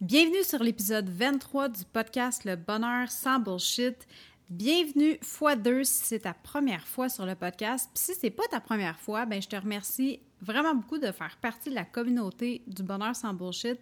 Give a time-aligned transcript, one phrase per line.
[0.00, 4.08] Bienvenue sur l'épisode 23 du podcast Le Bonheur sans bullshit.
[4.48, 7.90] Bienvenue fois deux si c'est ta première fois sur le podcast.
[7.92, 11.36] Puis si c'est pas ta première fois, ben je te remercie vraiment beaucoup de faire
[11.42, 13.78] partie de la communauté du Bonheur sans bullshit.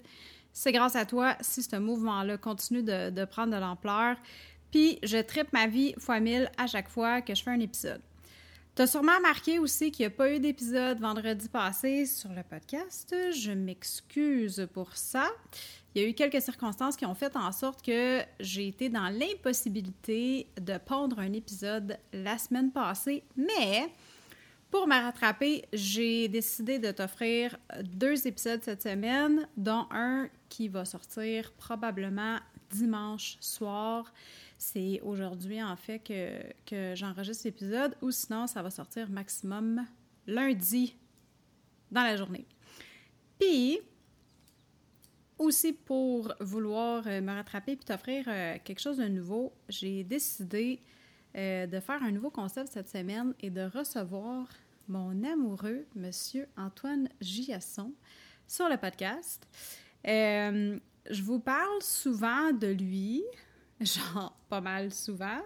[0.52, 4.16] C'est grâce à toi si ce mouvement-là continue de, prendre de l'ampleur.
[4.72, 8.02] Puis je tripe ma vie fois mille à chaque fois que je fais un épisode.
[8.74, 12.44] Tu as sûrement remarqué aussi qu'il n'y a pas eu d'épisode vendredi passé sur le
[12.44, 13.12] podcast.
[13.32, 15.28] Je m'excuse pour ça.
[15.98, 19.08] Il y a eu quelques circonstances qui ont fait en sorte que j'ai été dans
[19.08, 23.92] l'impossibilité de pondre un épisode la semaine passée, mais
[24.70, 30.84] pour me rattraper, j'ai décidé de t'offrir deux épisodes cette semaine, dont un qui va
[30.84, 32.36] sortir probablement
[32.70, 34.14] dimanche soir.
[34.56, 36.30] C'est aujourd'hui, en fait, que,
[36.64, 39.84] que j'enregistre l'épisode, ou sinon, ça va sortir maximum
[40.28, 40.94] lundi
[41.90, 42.46] dans la journée.
[43.40, 43.80] Puis,
[45.38, 50.80] aussi pour vouloir euh, me rattraper puis t'offrir euh, quelque chose de nouveau, j'ai décidé
[51.36, 54.48] euh, de faire un nouveau concept cette semaine et de recevoir
[54.88, 57.92] mon amoureux, Monsieur Antoine Giasson,
[58.46, 59.46] sur le podcast.
[60.04, 63.22] je vous parle souvent de lui,
[63.80, 65.40] genre pas mal souvent.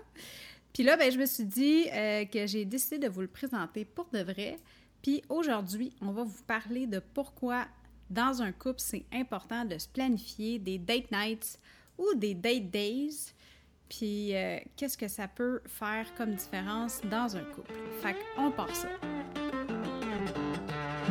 [0.72, 1.86] Puis là, ben, je me suis dit
[2.32, 4.58] que j'ai décidé de vous le présenter pour de vrai.
[5.02, 7.66] Puis aujourd'hui, on va vous parler de pourquoi
[8.12, 11.58] dans un couple, c'est important de se planifier des date nights
[11.98, 13.32] ou des date days.
[13.88, 17.72] Puis euh, qu'est-ce que ça peut faire comme différence dans un couple?
[18.00, 18.88] Fait qu'on part ça.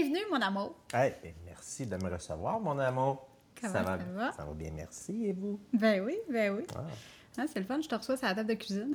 [0.00, 0.74] Bienvenue, mon amour.
[0.92, 3.26] Hey, ben, merci de me recevoir, mon amour.
[3.60, 4.32] Comment ça, va, ça va?
[4.32, 5.26] Ça va bien, merci.
[5.26, 5.58] Et vous?
[5.72, 6.64] Ben oui, ben oui.
[6.76, 6.80] Ah,
[7.38, 8.94] Ah, c'est le fun, je te reçois sur la table de cuisine.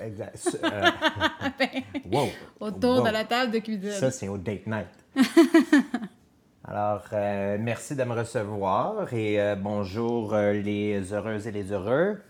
[0.00, 0.58] exact.
[0.64, 0.90] Euh,
[1.58, 2.28] Ben, wow.
[2.60, 3.06] Autour Wow.
[3.06, 3.92] de la table de cuisine.
[3.92, 4.88] Ça, c'est au date night.
[6.64, 12.20] Alors, euh, merci de me recevoir et euh, bonjour euh, les heureuses et les heureux.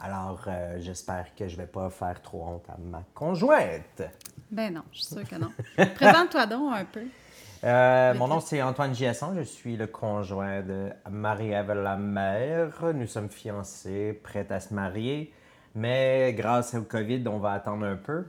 [0.00, 0.46] Alors,
[0.78, 4.02] j'espère que je vais pas faire trop honte à ma conjointe.
[4.48, 5.50] Ben non, je suis sûre que non.
[5.96, 7.02] Présente-toi donc un peu.
[7.64, 9.34] Euh, mon nom, c'est Antoine Giasson.
[9.34, 12.94] Je suis le conjoint de Marie-Ève Lamère.
[12.94, 15.32] Nous sommes fiancés, prêts à se marier.
[15.74, 18.26] Mais grâce au COVID, on va attendre un peu.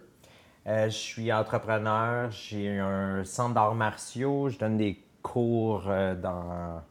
[0.66, 2.32] Euh, je suis entrepreneur.
[2.32, 4.50] J'ai un centre d'arts martiaux.
[4.50, 6.82] Je donne des cours euh, dans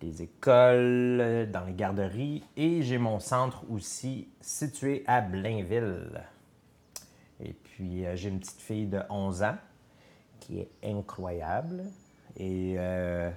[0.00, 2.44] des écoles, dans les garderies.
[2.56, 6.22] Et j'ai mon centre aussi situé à Blainville.
[7.40, 9.56] Et puis, j'ai une petite fille de 11 ans
[10.44, 11.84] qui est incroyable.
[12.36, 13.30] Et euh,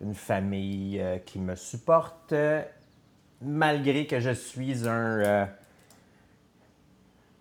[0.00, 2.34] une famille euh, qui me supporte
[3.40, 5.46] malgré que je suis un, euh,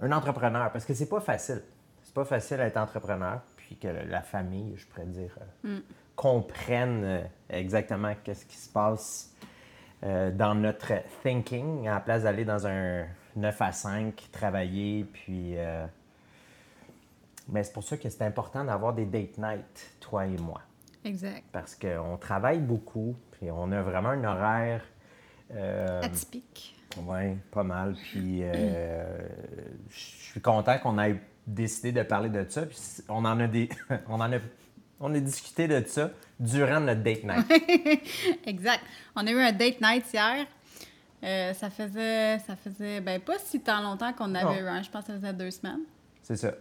[0.01, 0.71] un entrepreneur.
[0.71, 1.61] Parce que c'est pas facile.
[2.03, 5.79] C'est pas facile d'être entrepreneur puis que la famille, je pourrais dire, euh,
[6.15, 9.31] comprenne exactement qu'est-ce qui se passe
[10.03, 15.55] dans notre thinking à la place d'aller dans un 9 à 5 travailler puis
[17.47, 20.61] mais c'est pour ça que c'est important d'avoir des date night, toi et moi.
[21.03, 21.43] Exact.
[21.51, 24.81] Parce qu'on travaille beaucoup, puis on a vraiment un horaire.
[25.53, 26.75] Euh, Atypique.
[26.97, 27.95] oui, pas mal.
[27.95, 29.05] Puis euh,
[29.89, 32.65] je suis content qu'on ait décidé de parler de ça.
[32.65, 33.69] Puis on en a des.
[34.07, 34.37] on en a.
[34.99, 37.45] On a discuté de ça durant notre date night.
[38.45, 38.81] exact.
[39.15, 40.47] On a eu un date night hier.
[41.23, 44.81] Euh, ça faisait, ça faisait, ben pas si tant longtemps qu'on avait eu un.
[44.81, 45.81] Je pense que ça faisait deux semaines
[46.21, 46.53] C'est ça.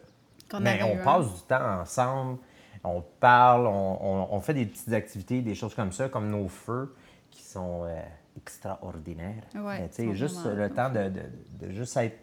[0.61, 1.03] Mais on un.
[1.03, 2.39] passe du temps ensemble,
[2.83, 6.49] on parle, on, on- on fait des petites activités, des choses comme ça, comme nos
[6.49, 6.95] feux,
[7.31, 8.01] qui sont euh,
[8.37, 9.45] extraordinaires.
[9.55, 12.19] Ouais, sais, juste le temps de, de- de juste être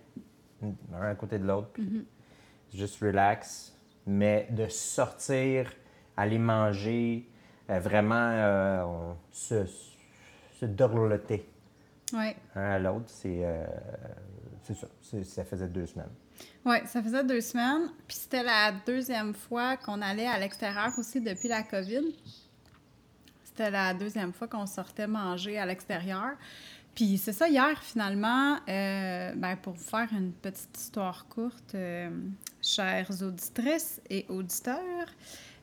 [0.92, 2.78] l'un à côté de l'autre, puis Mm-hmm.
[2.78, 3.76] juste relax,
[4.06, 5.72] mais de sortir,
[6.16, 7.28] aller manger,
[7.70, 9.66] euh, vraiment euh, on se,
[10.60, 11.48] se dorloter
[12.56, 13.66] un à l'autre, c'est euh,
[14.74, 14.88] ça.
[15.24, 16.08] Ça faisait deux semaines.
[16.66, 17.90] Oui, ça faisait deux semaines.
[18.08, 22.06] Puis c'était la deuxième fois qu'on allait à l'extérieur aussi depuis la COVID.
[23.44, 26.32] C'était la deuxième fois qu'on sortait manger à l'extérieur.
[26.94, 32.10] Puis c'est ça, hier, finalement, euh, ben, pour vous faire une petite histoire courte, euh,
[32.62, 35.08] chères auditrices et auditeurs,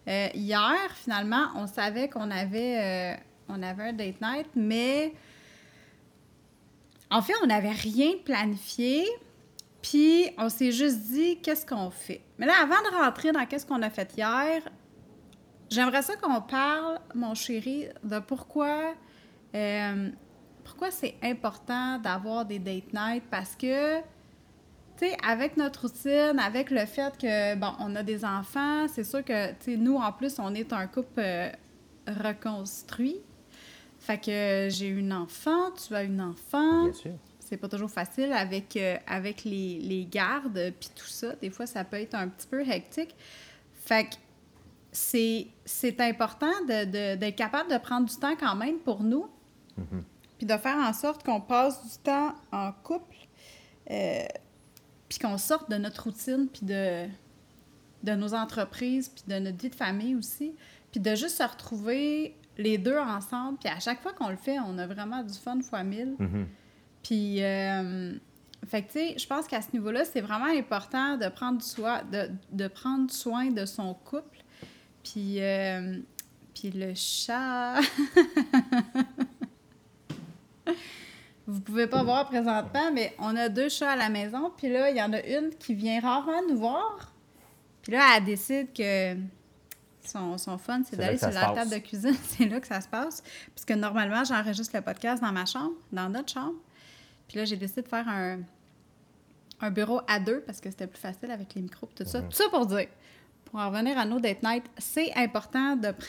[0.07, 5.13] Euh, hier, finalement, on savait qu'on avait, on avait un date night, mais
[7.11, 9.07] en fait, on n'avait rien planifié.
[9.89, 12.21] Puis, on s'est juste dit, qu'est-ce qu'on fait?
[12.37, 14.61] Mais là, avant de rentrer dans qu'est-ce qu'on a fait hier,
[15.71, 18.93] j'aimerais ça qu'on parle, mon chéri, de pourquoi,
[19.55, 20.11] euh,
[20.63, 23.25] pourquoi c'est important d'avoir des date nights.
[23.31, 28.27] Parce que, tu sais, avec notre routine, avec le fait que, bon, on a des
[28.27, 31.51] enfants, c'est sûr que, tu sais, nous, en plus, on est un couple euh,
[32.07, 33.17] reconstruit.
[34.01, 36.91] Fait que j'ai une enfant, tu as une enfant.
[37.49, 41.35] C'est pas toujours facile avec, euh, avec les, les gardes puis tout ça.
[41.37, 43.15] Des fois, ça peut être un petit peu hectique.
[43.75, 44.15] Fait que
[44.93, 49.29] c'est, c'est important de, de- d'être capable de prendre du temps quand même pour nous.
[50.39, 53.17] Puis de faire en sorte qu'on passe du temps en couple.
[53.91, 54.25] euh,
[55.09, 57.07] puis qu'on sorte de notre routine, puis de,
[58.03, 60.53] de nos entreprises, puis de notre vie de famille aussi.
[60.93, 63.57] Puis de juste se retrouver les deux ensemble.
[63.59, 66.15] Puis à chaque fois qu'on le fait, on a vraiment du fun fois mille.
[66.19, 66.47] Mhm.
[67.03, 68.13] Puis, euh,
[68.67, 72.03] fait que, tu sais, je pense qu'à ce niveau-là, c'est vraiment important de prendre, soin,
[72.05, 74.45] de, de prendre soin de son couple.
[75.03, 75.99] Puis, euh,
[76.55, 77.77] puis le chat.
[81.47, 84.53] Vous pouvez pas voir présentement, mais on a deux chats à la maison.
[84.55, 87.15] Puis là, il y en a une qui vient rarement nous voir.
[87.81, 89.17] Puis là, elle décide que
[90.05, 91.55] son, son fun, c'est d'aller sur la passe.
[91.55, 92.17] table de cuisine.
[92.25, 93.23] C'est là que ça se passe.
[93.55, 96.57] Parce que normalement, j'enregistre le podcast dans ma chambre, dans notre chambre.
[97.29, 98.39] Puis là, j'ai décidé de faire un,
[99.61, 102.23] un bureau à deux parce que c'était plus facile avec les micros et tout ça.
[102.23, 102.89] Tout ça pour dire,
[103.45, 106.09] pour en revenir à nos date night, c'est important de, pr-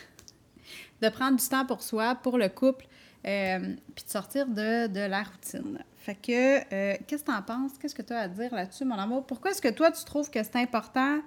[1.01, 2.87] de prendre du temps pour soi, pour le couple,
[3.27, 5.79] euh, puis de sortir de, de la routine.
[5.97, 7.77] Fait que, euh, qu'est-ce que tu en penses?
[7.77, 9.25] Qu'est-ce que tu as à dire là-dessus, mon amour?
[9.25, 11.19] Pourquoi est-ce que toi, tu trouves que c'est important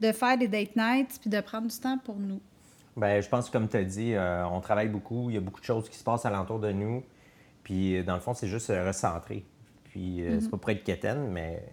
[0.00, 2.40] de faire des date nights puis de prendre du temps pour nous?
[2.96, 5.40] Ben, je pense que comme tu as dit, euh, on travaille beaucoup, il y a
[5.40, 7.02] beaucoup de choses qui se passent alentour de nous.
[7.64, 9.44] Puis, euh, dans le fond, c'est juste se recentrer.
[9.84, 11.64] Puis, euh, c'est pas pour être quétaine, mais,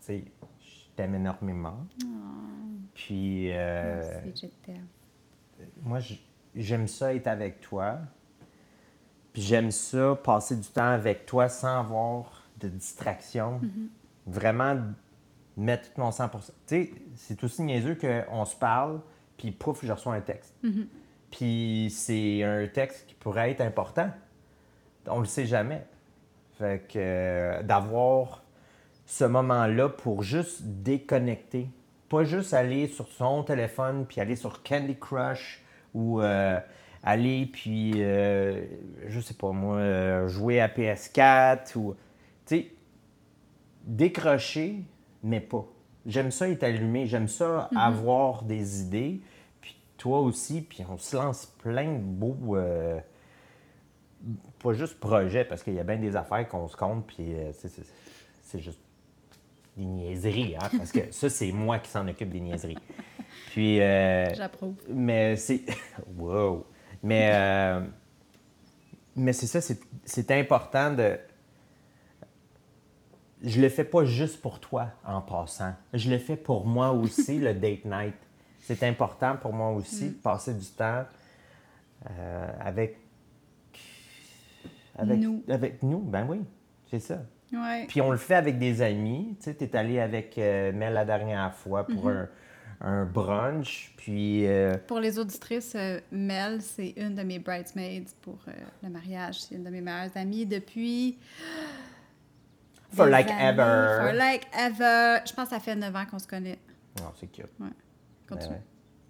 [0.00, 0.24] tu sais,
[0.60, 1.86] je t'aime énormément.
[2.94, 4.86] Puis, euh, Merci, je t'aime.
[5.82, 5.98] moi,
[6.54, 7.98] j'aime ça être avec toi.
[9.32, 13.60] Puis, j'aime ça passer du temps avec toi sans avoir de distraction.
[14.26, 14.76] Vraiment
[15.56, 19.00] mettre tout mon 100 Tu sais, c'est aussi niaiseux qu'on se parle,
[19.36, 20.54] puis pouf, je reçois un texte.
[21.30, 24.10] Puis c'est un texte qui pourrait être important.
[25.08, 25.84] On le sait jamais.
[26.58, 28.42] Fait que euh, d'avoir
[29.04, 31.68] ce moment-là pour juste déconnecter.
[32.08, 35.62] Pas juste aller sur son téléphone puis aller sur Candy Crush
[35.92, 36.58] ou euh,
[37.02, 38.64] aller puis, euh,
[39.06, 41.94] je sais pas moi, jouer à PS4 ou.
[42.46, 42.72] Tu sais,
[43.84, 44.82] décrocher,
[45.22, 45.66] mais pas.
[46.06, 49.20] J'aime ça être allumé, j'aime ça avoir des idées,
[49.60, 52.56] puis toi aussi, puis on se lance plein de beaux,
[54.62, 57.52] pas juste projets, parce qu'il y a bien des affaires qu'on se compte, puis euh,
[57.52, 57.84] c'est- c'est
[58.42, 58.80] c'est juste
[59.76, 62.78] des niaiseries, hein, parce que ça, c'est moi qui s'en occupe des niaiseries.
[63.50, 64.74] Puis, euh, J'approuve.
[64.88, 65.62] mais c'est.
[66.16, 66.64] wow!
[67.02, 67.80] Mais, euh,
[69.16, 71.18] mais c'est ça, c'est- c'est important de.
[73.42, 75.74] Je le fais pas juste pour toi en passant.
[75.92, 78.14] Je le fais pour moi aussi, le date night.
[78.60, 81.04] C'est important pour moi aussi de passer du temps
[82.10, 82.98] euh, avec,
[84.96, 85.18] avec.
[85.18, 85.42] Nous.
[85.48, 86.40] Avec nous, ben oui,
[86.90, 87.22] c'est ça.
[87.52, 87.86] Ouais.
[87.86, 89.36] Puis on le fait avec des amis.
[89.38, 92.28] Tu sais, t'es allé avec euh, Mel la dernière fois pour un,
[92.80, 93.92] un brunch.
[93.96, 98.38] Puis euh, Pour les auditrices, euh, Mel, c'est une de mes bridesmaids pour
[98.82, 99.42] le mariage.
[99.42, 101.18] C'est une de mes meilleures amies depuis.
[102.92, 103.60] For des like années.
[103.60, 104.08] ever.
[104.08, 105.20] For like ever.
[105.26, 106.58] Je pense que ça fait 9 ans qu'on se connaît.
[106.98, 107.46] Non, c'est cute.
[107.60, 107.68] Ouais.
[108.28, 108.48] Continue.
[108.48, 108.62] Ben ouais.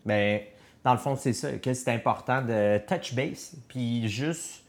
[0.04, 0.52] Mais
[0.84, 4.65] dans le fond, c'est ça, que c'est important de touch base, puis juste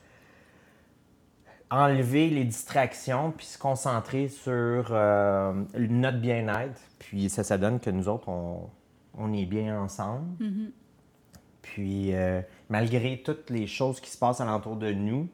[1.70, 6.80] enlever les distractions, puis se concentrer sur euh, notre bien-être.
[7.00, 8.70] Puis ça, ça donne que nous autres, on,
[9.18, 10.26] on est bien ensemble.
[11.62, 15.28] Puis euh, malgré toutes les choses qui se passent alentour de nous,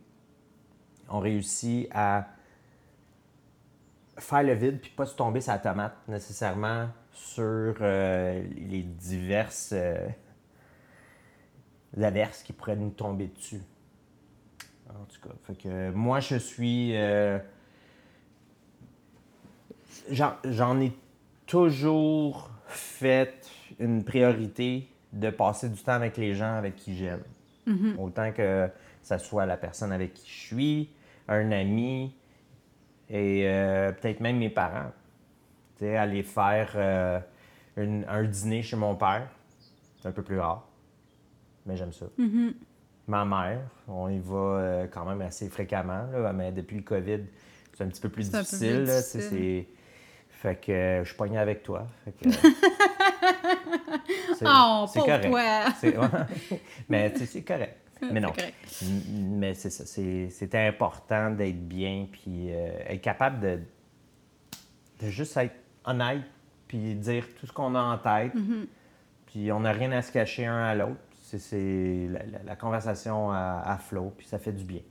[1.09, 2.27] on réussit à
[4.17, 9.75] faire le vide puis pas se tomber sa tomate nécessairement sur euh, les diverses
[12.01, 13.61] averses qui pourraient nous tomber dessus.
[14.89, 17.39] En tout cas, fait que moi je suis euh,
[20.09, 20.91] j'en ai
[21.45, 23.47] toujours fait
[23.79, 27.23] une priorité de passer du temps avec les gens avec qui j'aime.
[27.97, 28.69] Autant que
[29.01, 30.89] ça soit la personne avec qui je suis,
[31.27, 32.13] un ami
[33.09, 34.91] et euh, peut-être même mes parents.
[35.77, 37.19] Tu sais, aller faire euh,
[37.77, 39.29] une- un dîner chez mon père.
[40.01, 40.67] C'est un peu plus rare,
[41.65, 42.05] mais j'aime ça.
[42.19, 42.53] Mm-hmm.
[43.07, 47.19] Ma mère, on y va euh, quand même assez fréquemment, là, mais depuis le COVID,
[47.73, 48.83] c'est un petit peu plus difficile.
[48.85, 49.67] là, c'est-
[50.29, 51.85] Fait que je suis pogné avec toi.
[52.05, 52.29] Fait que,
[54.35, 55.29] c'est Oh, c'est pauvre correct.
[55.29, 55.65] toi.
[55.79, 57.77] C'est- mais c'est correct.
[58.11, 58.33] Mais non.
[58.65, 59.85] C'est Mais c'est ça.
[59.85, 63.59] c'est- important d'être bien, puis euh, être capable de,
[65.01, 65.55] de juste être
[65.85, 66.23] honnête,
[66.67, 68.35] puis dire tout ce qu'on a en tête.
[68.35, 68.65] Mm-hmm.
[69.27, 70.99] Puis on n'a rien à se cacher un à l'autre.
[71.39, 74.81] C'est- la, la- la conversation à, à flot, puis ça fait du bien.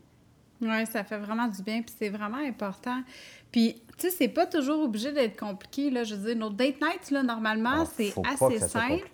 [0.60, 3.02] Oui, ça fait vraiment du bien, puis c'est vraiment important.
[3.50, 6.04] Puis, tu sais, c'est pas toujours obligé d'être compliqué, là.
[6.04, 9.10] Je veux dire, nos date nights, là, normalement, Ah, c'est assez simple.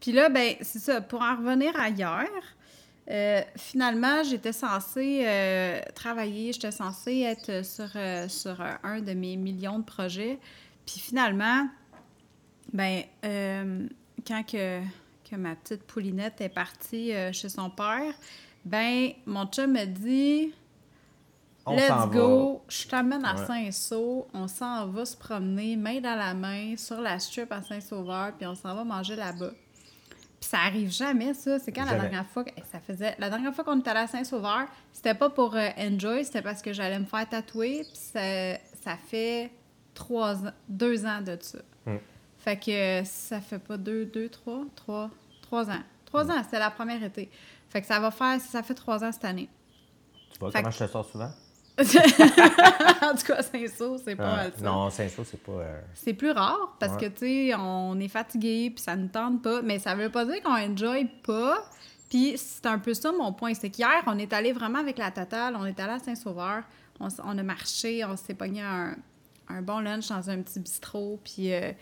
[0.00, 1.00] Puis là, ben, c'est ça.
[1.02, 2.26] Pour en revenir ailleurs,
[3.10, 9.36] euh, finalement, j'étais censée euh, travailler, j'étais censée être sur, euh, sur un de mes
[9.36, 10.38] millions de projets.
[10.86, 11.68] Puis finalement,
[12.72, 13.02] ben,
[14.26, 14.80] quand que,
[15.28, 18.14] que ma petite poulinette est partie euh, chez son père,
[18.64, 20.52] ben, mon chum me dit
[21.64, 23.46] On Let's go, je t'amène à Ouais.
[23.46, 28.32] Saint-Saul, on s'en va se promener main dans la main sur la strip à Saint-Sauveur,
[28.36, 29.50] puis on s'en va manger là-bas.
[30.40, 31.58] Puis ça arrive jamais, ça.
[31.58, 33.16] C'est quand la dernière fois que eh, ça faisait.
[33.18, 36.62] La dernière fois qu'on est allé à Saint-Sauveur, c'était pas pour euh, enjoy, c'était parce
[36.62, 39.50] que j'allais me faire tatouer, puis ça, ça fait
[39.94, 41.58] trois ans, deux ans de ça.
[41.86, 41.96] Hmm.
[42.46, 45.10] Fait que euh, ça fait pas deux, deux, trois, trois,
[45.42, 45.82] trois ans.
[46.04, 47.28] Trois ans, c'était la première été.
[47.70, 49.48] Fait que ça va faire, ça fait trois ans cette année.
[50.32, 51.30] Tu vois Fait comment que- je te sors souvent?
[51.78, 54.64] en tout cas, Saint-Saul, c'est pas ça.
[54.64, 55.52] non, Saint-Saul, c'est pas.
[55.52, 57.00] euh, C'est plus rare parce Ouais.
[57.10, 59.60] que, tu sais, on est fatigué puis ça ne tente pas.
[59.62, 61.64] Mais ça veut pas dire qu'on enjoy pas.
[62.08, 63.52] Puis c'est un peu ça mon point.
[63.54, 65.56] C'est qu'hier, on est allé vraiment avec la totale.
[65.58, 66.62] On est allé à Saint-Sauveur.
[67.00, 68.04] On a marché.
[68.04, 68.94] On s'est pogné un,
[69.48, 71.20] un bon lunch dans un petit bistrot.
[71.24, 71.72] Puis, euh,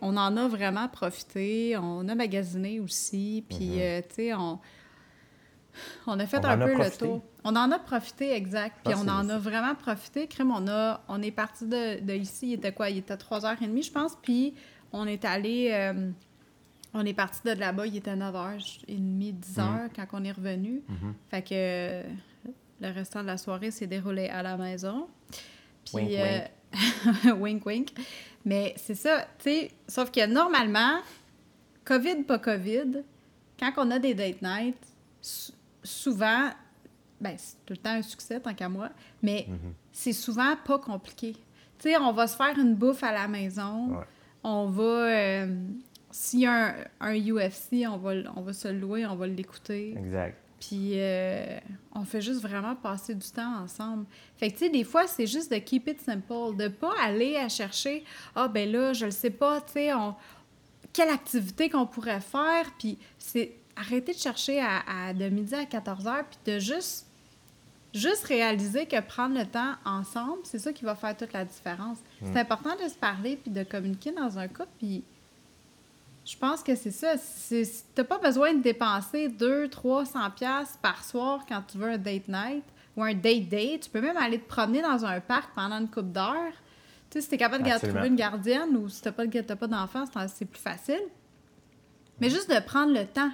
[0.00, 1.76] on en a vraiment profité.
[1.76, 3.44] On a magasiné aussi.
[3.48, 4.58] Puis, euh, tu sais, on...
[6.06, 6.44] On a fait Mhm.
[6.46, 7.22] On un peu le tour.
[7.44, 8.78] On en a profité, exact.
[8.82, 10.26] Puis Ah, on en a vraiment profité.
[10.26, 12.88] Crème, on, a, on est parti de, de ici, il était quoi?
[12.88, 14.16] Il était 3h30, je pense.
[14.22, 14.54] Puis
[14.92, 15.68] on est allé.
[15.72, 16.10] euh,
[16.94, 20.82] on est parti de là-bas, il était 9h30, 10h quand on est revenu.
[20.88, 21.14] Mhm.
[21.30, 22.02] Fait que euh,
[22.80, 25.08] le restant de la soirée s'est déroulé à la maison.
[25.84, 25.94] Puis.
[25.94, 26.38] Wink, euh,
[27.38, 27.88] wink, wink.
[28.44, 29.70] Mais c'est ça, tu sais.
[29.88, 30.98] Sauf que normalement,
[31.84, 33.02] COVID, pas COVID,
[33.58, 34.86] quand on a des date nights,
[35.20, 35.52] sou-
[35.82, 36.50] souvent,
[37.20, 38.90] ben, c'est tout le temps un succès, tant qu'à moi,
[39.22, 39.72] mais Mhm.
[39.92, 41.32] c'est souvent pas compliqué.
[41.78, 44.04] Tu sais, on va se faire une bouffe à la maison, Ouais.
[44.44, 44.82] on va...
[44.82, 45.56] euh,
[46.12, 49.26] S'il y a un, un UFC, on va, on va se le louer, on va
[49.26, 49.94] l'écouter.
[49.98, 50.38] Exact.
[50.60, 51.58] Puis euh,
[51.94, 54.06] on fait juste vraiment passer du temps ensemble.
[54.38, 57.36] Fait que, tu sais, des fois, c'est juste de keep it simple, de pas aller
[57.36, 60.14] à chercher, ah, ben là, je le sais pas, tu sais, on...
[60.92, 62.66] quelle activité qu'on pourrait faire.
[62.78, 67.06] Puis c'est arrêter de chercher à, à- de midi à 14 heures, puis de juste,
[67.92, 71.98] juste réaliser que prendre le temps ensemble, c'est ça qui va faire toute la différence.
[72.32, 75.04] C'est important de se parler puis de communiquer dans un couple, puis
[76.26, 77.16] je pense que c'est ça.
[77.16, 81.98] C'est- T'as pas besoin de dépenser 200, 300 pièces par soir quand tu veux un
[81.98, 82.64] date night
[82.96, 83.80] ou un date date.
[83.82, 86.52] Tu peux même aller te promener dans un parc pendant une coupe d'heures.
[87.10, 89.54] Tu sais, si t'es capable de trouver une gardienne ou si t'as pas, de- t'as
[89.56, 91.00] pas d'enfant, c'est- plus facile.
[92.20, 93.30] Mais juste de prendre le temps,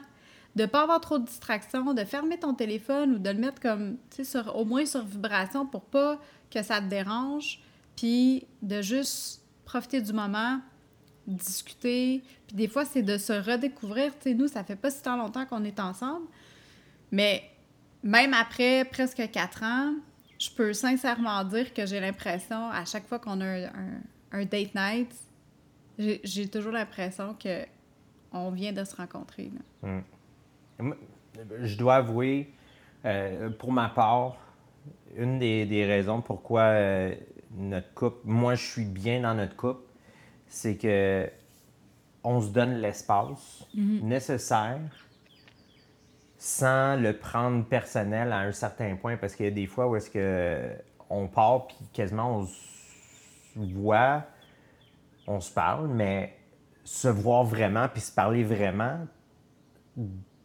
[0.57, 3.97] de pas avoir trop de distractions, de fermer ton téléphone ou de le mettre comme,
[4.11, 6.19] tu sais, sur- au moins sur vibration pour pas
[6.51, 7.61] que ça te dérange,
[7.97, 10.61] puis de juste profiter du moment,
[11.26, 12.23] discuter.
[12.47, 14.12] Puis des fois, c'est de se redécouvrir.
[14.19, 16.26] Tu sais, nous, ça fait pas si tant longtemps qu'on est ensemble,
[17.11, 17.43] mais
[18.02, 19.95] même après presque quatre ans,
[20.38, 23.71] je peux sincèrement dire que j'ai l'impression, à chaque fois qu'on a un,
[24.33, 25.14] un- date night,
[25.99, 27.64] j'ai toujours l'impression que
[28.33, 29.50] on vient de se rencontrer.
[29.83, 30.97] Moi,
[31.61, 32.50] Je dois avouer,
[33.05, 34.37] euh, pour ma part,
[35.17, 37.14] une des, des raisons pourquoi euh,
[37.55, 39.83] notre couple, moi je suis bien dans notre couple,
[40.52, 41.30] c'est que
[42.23, 44.80] on se donne l'espace nécessaire
[46.37, 49.97] sans le prendre personnel à un certain point parce qu'il y a des fois où
[49.97, 50.71] est-ce que
[51.09, 52.52] on part puis quasiment on se
[53.56, 54.25] voit,
[55.26, 56.37] on se parle, mais
[56.85, 59.06] se voir vraiment puis se parler vraiment,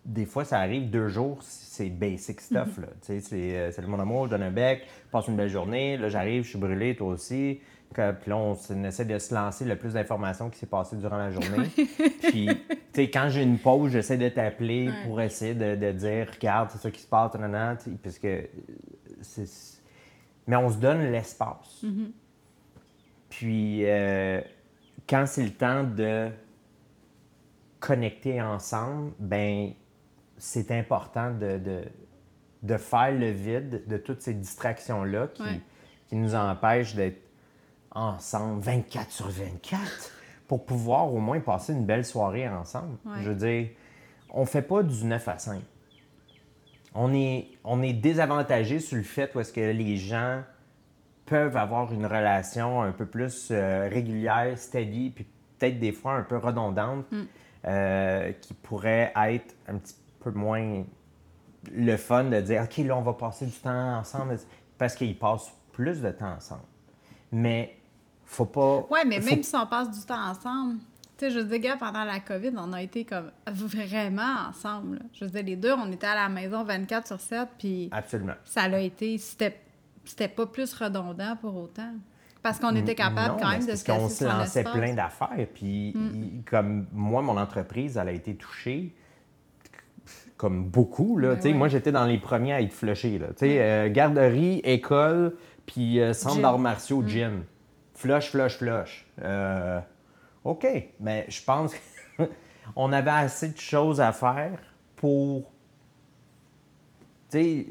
[0.05, 2.77] des fois, ça arrive deux jours, c'est basic stuff.
[2.77, 2.87] là.
[3.01, 5.97] Tu sais, c'est euh, mon amour, je donne un bec, passe une belle journée.
[5.97, 7.59] Là, j'arrive, je suis brûlé, toi aussi.
[7.93, 8.53] Que- Puis là, on,
[8.83, 11.67] essaie de se lancer le plus d'informations qui s'est passé durant la journée.
[12.21, 14.93] Puis, tu sais, quand j'ai une pause, j'essaie de t'appeler Ouais.
[15.05, 18.41] pour essayer de, de dire, regarde, c'est ça qui se passe, euh,
[19.21, 19.79] c'est.
[20.47, 21.83] Mais on se donne l'espace.
[23.29, 24.41] Puis, euh,
[25.09, 26.29] quand c'est le temps de
[27.79, 29.71] connecter ensemble, ben
[30.37, 31.81] c'est important de, de,
[32.63, 35.61] de faire le vide de toutes ces distractions-là qui, Ouais.
[36.07, 37.21] qui nous empêchent d'être
[37.97, 40.11] ensemble 24 sur 24
[40.47, 42.97] pour pouvoir au moins passer une belle soirée ensemble.
[43.05, 43.17] Ouais.
[43.21, 43.69] Je veux dire,
[44.29, 45.61] on fait pas du 9 à 5.
[46.95, 50.41] On est, on est désavantagé sur le fait où est-ce que les gens
[51.25, 55.27] peuvent avoir une relation un peu plus euh, régulière, steady, puis
[55.57, 57.05] peut-être des fois un peu redondante,
[57.65, 60.85] euh, qui pourrait être un petit peu moins
[61.71, 64.37] le fun de dire OK, là, on va passer du temps ensemble
[64.77, 66.63] parce qu'ils passent plus de temps ensemble.
[67.31, 67.76] Mais
[68.27, 68.85] faut pas.
[68.91, 70.75] Ouais, mais faut- même si on passe du temps ensemble,
[71.17, 74.97] tu sais, je veux dire, gars, pendant la COVID, on a été comme vraiment ensemble.
[74.97, 75.01] là.
[75.13, 78.33] Je veux dire, les deux, on était à la maison 24 sur 7, puis Absolument.
[78.45, 79.57] ça l'a été, c'était
[80.27, 81.91] pas plus redondant pour autant.
[82.43, 84.63] Parce qu'on était capable Non, quand même de parce se qu'on laisser se lançait.
[84.63, 84.71] Mm.
[84.71, 85.47] plein d'affaires.
[85.53, 88.93] Puis, il- comme moi, mon entreprise, elle a été touchée
[90.37, 91.17] comme beaucoup.
[91.17, 91.29] Là.
[91.29, 91.53] Ben Tu sais, ouais.
[91.55, 93.17] Moi, j'étais dans les premiers à être flushés.
[93.17, 93.27] Là.
[93.29, 96.37] Tu sais, euh, garderie, école, puis euh, centre.
[96.37, 96.41] Mm.
[96.43, 97.43] d'arts martiaux, gym.
[97.97, 99.07] Flush, flush, flush.
[99.23, 99.79] Euh,
[100.43, 100.67] OK.
[100.99, 101.73] Mais je pense
[102.15, 104.59] qu'on avait assez de choses à faire
[104.95, 105.51] pour...
[107.31, 107.65] Tu sais,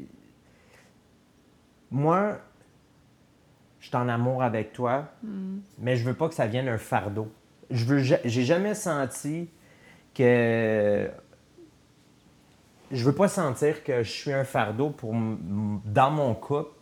[1.89, 2.39] moi,
[3.79, 5.05] je suis en amour avec toi,
[5.79, 7.31] mais je veux pas que ça vienne un fardeau.
[7.71, 9.49] Je veux, ja- j'ai jamais senti
[10.13, 11.09] que
[12.91, 16.76] je veux pas sentir que je suis un fardeau pour dans mon couple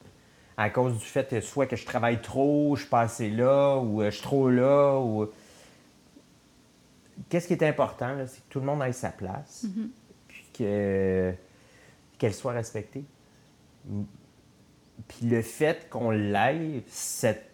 [0.58, 3.78] à cause du fait que soit que je travaille trop, je suis pas assez là,
[3.78, 5.28] ou euh, je suis trop là, ou
[7.30, 9.66] qu'est-ce qui est important, là, c'est que tout le monde ait sa place,
[10.28, 11.34] puis que
[12.18, 13.04] qu'elle soit respectée.
[15.10, 17.52] Puis le fait qu'on l'aille, cette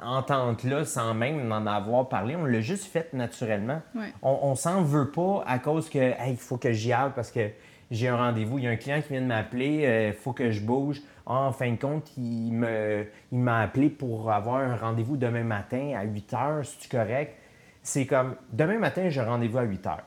[0.00, 3.80] entente-là, sans même en avoir parlé, on l'a juste fait naturellement.
[3.94, 4.12] Ouais.
[4.22, 7.30] On, on s'en veut pas à cause que, hey, il faut que j'y aille parce
[7.30, 7.48] que
[7.90, 8.58] j'ai un rendez-vous.
[8.58, 11.00] Il y a un client qui vient de m'appeler, il faut que je bouge.
[11.26, 15.42] Ah, en fin de compte, il me- il m'a appelé pour avoir un rendez-vous demain
[15.44, 16.64] matin à 8 heures.
[16.64, 17.34] C'est-tu correct?
[17.82, 20.04] C'est comme, demain matin, j'ai un rendez-vous à 8 heures.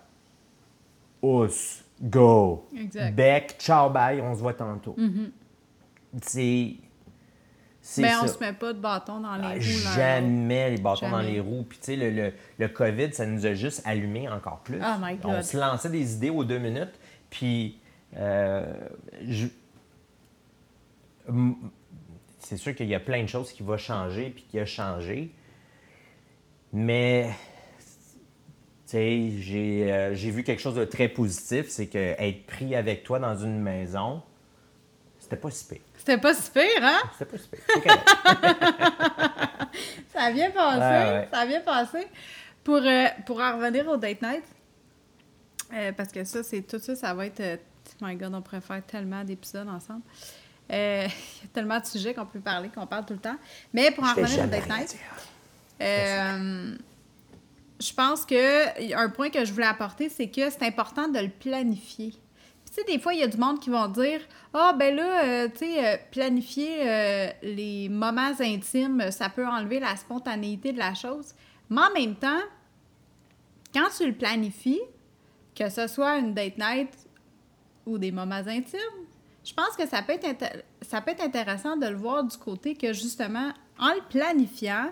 [1.24, 2.68] Ous, go.
[2.78, 3.16] Exact.
[3.16, 4.96] Bec, ciao, bye, on se voit tantôt.
[6.22, 6.74] C'est.
[7.82, 8.34] C'est Mais Ben, on ça.
[8.34, 9.96] se met pas de bâton dans les Ah, roues.
[9.96, 11.66] Jamais les bâtons dans les roues.
[11.68, 14.78] Puis, tu sais, le, le, le COVID, ça nous a juste allumé encore plus.
[14.82, 15.32] Oh my God.
[15.38, 17.00] On se lançait des idées aux deux minutes.
[17.38, 17.78] Puis,
[18.16, 18.64] euh,
[19.28, 19.46] je-
[22.40, 25.30] c'est sûr qu'il y a plein de choses qui vont changer, puis qui a changé.
[26.74, 27.30] Mais,
[27.78, 27.84] tu
[28.88, 33.04] sais, j'ai euh, j'ai vu quelque chose de très positif, c'est que être pris avec
[33.04, 34.24] toi dans une maison,
[35.20, 35.82] c'était pas si pire.
[35.96, 37.02] C'était pas si pire, hein?
[37.20, 37.60] C'était pas si pire.
[40.12, 40.80] Ça a bien passé.
[40.80, 41.28] Ouais.
[41.32, 42.08] Ça a bien passé.
[42.64, 44.44] Pour, euh, pour en revenir au date night,
[45.74, 47.40] euh, parce que ça, c'est tout ça, ça va être.
[47.40, 47.58] euh,
[48.02, 50.02] my God, on pourrait faire tellement d'épisodes ensemble.
[50.72, 51.08] Euh,
[51.42, 53.38] Il y a tellement de sujets qu'on peut parler, qu'on parle tout le temps.
[53.74, 54.68] Mais pour en revenir dire.
[55.82, 56.76] euh,
[57.80, 61.30] je pense que un point que je voulais apporter, c'est que c'est important de le
[61.30, 62.10] planifier.
[62.10, 62.20] Puis,
[62.66, 64.20] tu sais, des fois, il y a du monde qui vont dire
[64.54, 70.80] Ah, ben là, tu sais, planifier les moments intimes, ça peut enlever la spontanéité de
[70.80, 71.34] la chose.
[71.70, 72.42] Mais en même temps,
[73.74, 74.82] quand tu le planifies,
[75.58, 76.90] que ce soit une date night
[77.86, 78.80] ou des moments intimes,
[79.44, 82.76] je pense que ça peut être, ça peut être intéressant de le voir du côté
[82.76, 84.92] que justement, en le planifiant,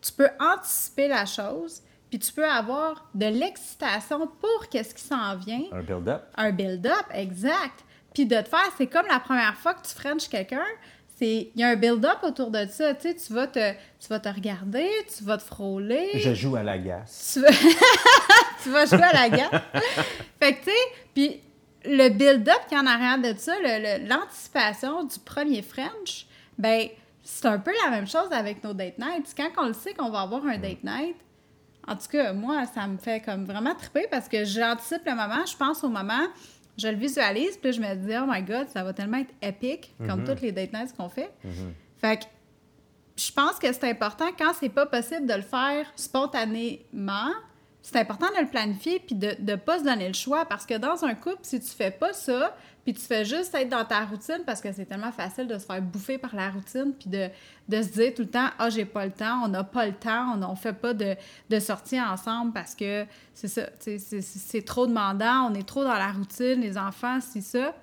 [0.00, 5.36] tu peux anticiper la chose, puis tu peux avoir de l'excitation pour qu'est-ce qui s'en
[5.36, 6.22] vient, Un build-up.
[6.36, 7.84] un build-up, exact.
[8.14, 10.64] Puis de te faire, c'est comme la première fois que tu frenches quelqu'un,
[11.20, 14.20] il y a un build-up autour de ça, tu sais, tu vas te tu vas
[14.20, 17.32] te regarder, tu vas te frôler, Je joue à la gasse.
[17.32, 17.48] tu vas,
[18.62, 19.60] tu vas jouer à la gamme.
[20.40, 20.76] fait que, tu sais,
[21.14, 21.40] puis
[21.84, 23.54] le build-up qui en arrière de ça,
[24.06, 26.26] l'anticipation du premier French,
[26.58, 26.88] ben
[27.22, 29.34] c'est un peu la même chose avec nos date nights.
[29.36, 31.16] Quand on le sait qu'on va avoir un date night,
[31.88, 35.44] en tout cas, moi, ça me fait comme vraiment triper parce que j'anticipe le moment,
[35.46, 36.26] je pense au moment,
[36.76, 39.94] je le visualise, puis je me dis, oh my god, ça va tellement être épique,
[40.06, 41.30] comme toutes les date nights qu'on fait.
[41.98, 42.24] Fait que
[43.16, 47.32] je pense que c'est important quand c'est pas possible de le faire spontanément.
[47.80, 50.74] C'est important de le planifier puis de ne pas se donner le choix parce que
[50.76, 52.54] dans un couple, si tu fais pas ça,
[52.86, 55.66] puis tu fais juste être dans ta routine parce que c'est tellement facile de se
[55.66, 57.28] faire bouffer par la routine puis de,
[57.68, 59.92] de se dire tout le temps Ah, j'ai pas le temps, on n'a pas le
[59.92, 61.16] temps, on ne fait pas de,
[61.50, 66.12] de sortie ensemble parce que c'est ça, c'est- trop demandant, on est trop dans la
[66.12, 67.74] routine, les enfants, c'est ça.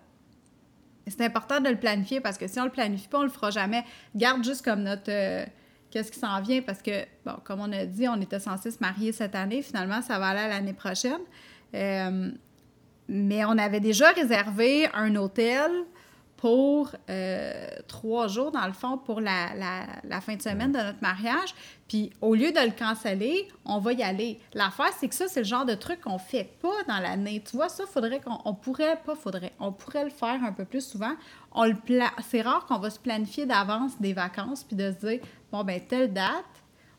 [1.05, 3.51] C'est important de le planifier parce que si on le planifie pas, on le fera
[3.51, 3.83] jamais.
[4.15, 5.09] Garde juste comme notre.
[5.11, 5.45] euh,
[5.91, 8.77] qu'est-ce qui s'en vient parce que, bon, comme on a dit, on était censé se
[8.79, 9.61] marier cette année.
[9.61, 11.19] Finalement, ça va aller l'année prochaine.
[11.75, 12.31] Euh,
[13.07, 15.71] mais on avait déjà réservé un hôtel
[16.43, 19.55] pour euh, trois jours, dans le fond, pour la,
[20.03, 21.55] la, fin de semaine de notre mariage.
[21.87, 24.41] Puis au lieu de le canceller, on va y aller.
[24.53, 27.41] L'affaire, c'est que ça, c'est le genre de truc qu'on fait pas dans l'année.
[27.49, 30.65] Tu vois, ça, faudrait qu'on on pourrait, pas faudrait, on pourrait le faire un peu
[30.65, 31.13] plus souvent.
[31.53, 31.77] On le
[32.27, 35.79] C'est rare qu'on va se planifier d'avance des vacances puis de se dire, bon, ben
[35.79, 36.43] telle date,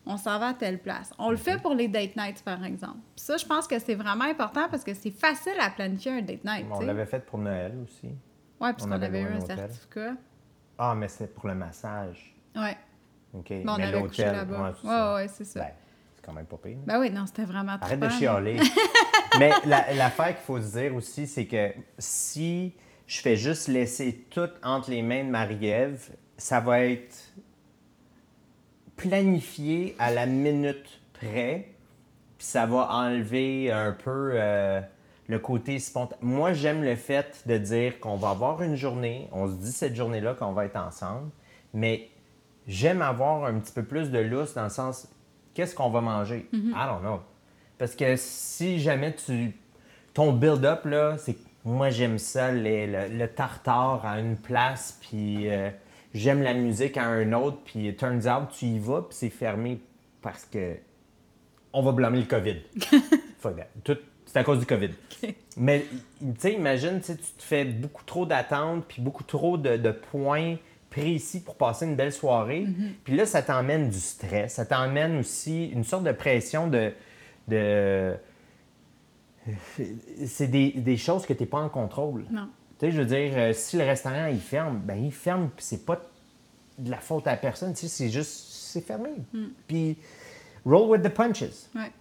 [0.05, 1.13] on s'en va à telle place.
[1.17, 2.99] On le fait pour les date nights, par exemple.
[3.15, 6.43] ça, je pense que c'est vraiment important parce que c'est facile à planifier un date
[6.43, 6.65] night.
[6.71, 8.13] On l'avait fait pour Noël aussi.
[8.59, 10.13] Oui, puisqu'on avait, avait eu un, certificat.
[10.77, 12.35] Ah, mais c'est pour le massage.
[12.55, 12.69] Oui.
[13.33, 13.49] OK.
[13.49, 14.31] Mais, on l'hôtel.
[14.31, 14.75] là-bas.
[14.83, 14.89] Oui,
[15.23, 15.59] oui, c'est ça.
[15.59, 15.71] Ben,
[16.15, 16.77] c'est quand même pas pire.
[16.85, 18.59] Ben oui, non, c'était vraiment Arrête de chialer.
[19.39, 22.73] mais l'affaire qu'il faut se dire aussi, c'est que si
[23.07, 27.15] je fais juste laisser tout entre les mains de Marie-Ève, ça va être
[28.95, 31.69] planifié à la minute près,
[32.37, 34.31] puis ça va enlever un peu.
[34.33, 34.81] Euh,
[35.27, 36.21] le côté spontané.
[36.21, 39.95] Moi, j'aime le fait de dire qu'on va avoir une journée, on se dit cette
[39.95, 41.29] journée-là qu'on va être ensemble,
[41.73, 42.09] mais
[42.67, 45.07] j'aime avoir un petit peu plus de lousse dans le sens,
[45.53, 46.47] qu'est-ce qu'on va manger?
[46.53, 46.71] Mm-hmm.
[46.71, 47.19] I don't know.
[47.77, 49.53] Parce que si jamais tu.
[50.13, 51.35] Ton build-up, là, c'est.
[51.65, 55.71] Moi, j'aime ça, le, tartare à une place, puis euh,
[56.15, 59.79] j'aime la musique à un autre, puis turns out, tu y vas, puis c'est fermé
[60.21, 60.75] parce que.
[61.73, 62.55] On va blâmer le COVID.
[63.39, 63.67] Fuck that.
[63.83, 64.91] Tout, c'est à cause du COVID.
[65.57, 65.85] Mais,
[66.19, 70.55] tu sais, imagine, tu te fais beaucoup trop d'attentes, puis beaucoup trop de, points
[70.89, 72.61] précis pour passer une belle soirée.
[72.61, 72.91] Mm-hmm.
[73.03, 74.53] Puis là, ça t'emmène du stress.
[74.53, 76.93] Ça t'emmène aussi une sorte de pression de.
[77.49, 78.13] de...
[80.25, 82.25] C'est des, choses que tu n'es pas en contrôle.
[82.31, 82.47] Non.
[82.79, 85.65] Tu sais, je veux dire, euh, si le restaurant, il ferme, ben il ferme, puis
[85.65, 86.01] c'est pas
[86.77, 89.11] de la faute à personne, tu sais, c'est juste, c'est fermé.
[89.33, 89.45] Mm.
[89.67, 89.97] Puis,
[90.65, 91.43] roll with the punches.
[91.73, 91.91] Ouais.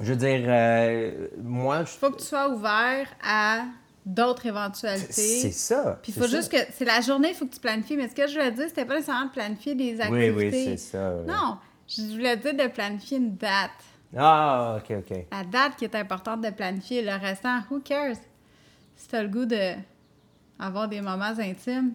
[0.00, 1.80] Je veux dire, euh, moi.
[1.80, 3.64] Il faut que tu sois ouvert à
[4.06, 5.12] d'autres éventualités.
[5.12, 5.98] C'est ça.
[6.02, 6.58] Puis il faut juste que.
[6.72, 7.96] C'est la journée, il faut que tu planifies.
[7.96, 10.30] Mais ce que je voulais dire, c'était pas nécessairement de planifier des activités.
[10.30, 11.14] Oui, oui, c'est ça.
[11.26, 13.70] Non, je voulais dire de planifier une date.
[14.16, 15.18] Ah, OK, OK.
[15.32, 17.02] La date qui est importante de planifier.
[17.02, 18.16] Le restant, who cares?
[18.96, 19.74] Si tu as le goût de
[20.58, 21.92] avoir des moments intimes.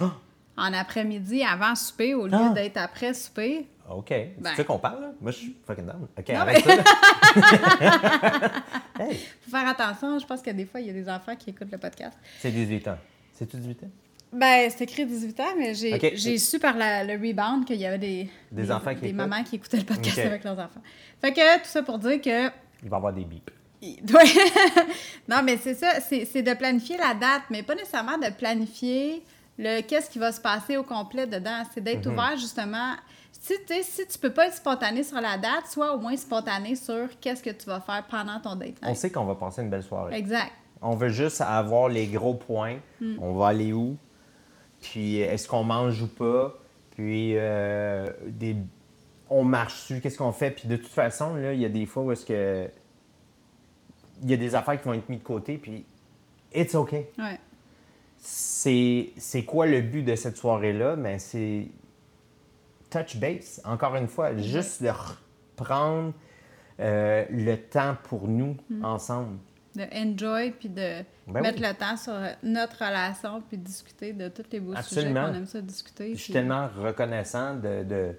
[0.00, 0.10] Oh.
[0.56, 2.52] En après-midi, avant souper, au lieu ah.
[2.54, 4.06] d'être après souper, OK.
[4.08, 4.54] C'est ben.
[4.56, 5.12] ça qu'on parle, là?
[5.20, 6.08] Moi, je suis fucking down.
[6.18, 6.72] OK, arrête ça,
[8.98, 9.16] hey.
[9.42, 10.18] Faut faire attention.
[10.18, 12.16] Je pense que des fois, il y a des enfants qui écoutent le podcast.
[12.38, 12.98] C'est 18 ans.
[13.32, 13.90] C'est-tu 18 ans?
[14.32, 18.28] Ben, c'est écrit 18 ans, mais j'ai su par le rebound qu'il y avait des,
[18.50, 20.82] des, enfants qui des mamans qui écoutaient le podcast avec leurs enfants.
[21.20, 22.46] Fait que tout ça pour dire que.
[22.82, 23.50] Il va y avoir des bips.
[25.28, 29.22] non, mais c'est ça, c'est de planifier la date, mais pas nécessairement de planifier
[29.58, 31.62] le qu'est-ce qui va se passer au complet dedans.
[31.72, 32.14] C'est d'être mhm.
[32.14, 32.94] ouvert justement
[33.40, 37.08] si, si tu peux pas être spontané sur la date, sois au moins spontané sur
[37.20, 39.82] qu'est-ce que tu vas faire pendant ton date On sait qu'on va passer une belle
[39.82, 40.16] soirée.
[40.16, 40.52] Exact.
[40.80, 42.76] On veut juste avoir les gros points.
[43.00, 43.16] Hmm.
[43.20, 43.96] On va aller où?
[44.80, 46.54] Puis est-ce qu'on mange ou pas?
[46.92, 48.56] Puis euh, des...
[49.28, 50.50] on marche dessus, qu'est-ce qu'on fait?
[50.50, 52.70] Puis de toute façon, là, il y a des fois où est-ce que
[54.22, 55.84] il y a des affaires qui vont être mises de côté, puis
[56.54, 56.92] it's OK.
[56.92, 57.38] Ouais.
[58.16, 60.96] C'est quoi le but de cette soirée-là?
[60.96, 61.68] Ben, c'est
[62.90, 66.12] touch base, encore une fois, juste de reprendre
[66.80, 68.84] euh, le temps pour nous mm.
[68.84, 69.38] ensemble.
[69.74, 74.44] De enjoy, puis de ben mettre le temps sur notre relation, puis discuter de tous
[74.52, 76.14] les beaux sujets qu'on aime ça discuter.
[76.14, 78.14] Je suis tellement reconnaissant de,